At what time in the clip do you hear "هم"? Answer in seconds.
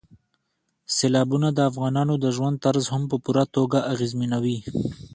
2.93-3.03